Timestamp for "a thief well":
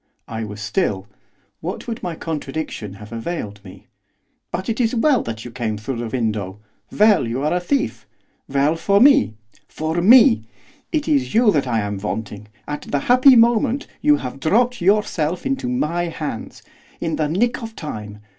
7.53-8.75